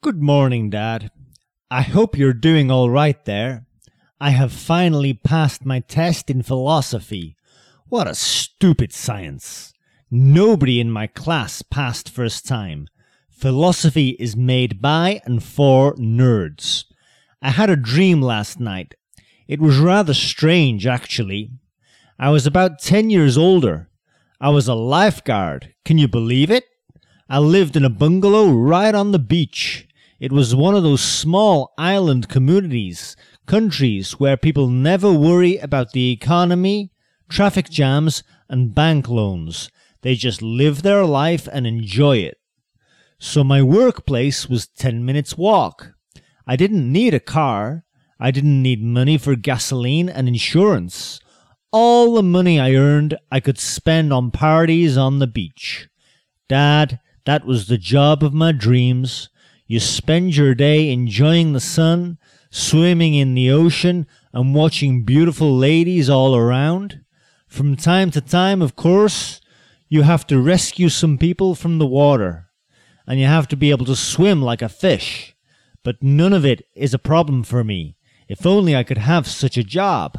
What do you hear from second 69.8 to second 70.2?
you